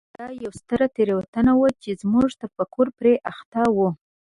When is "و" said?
3.75-3.77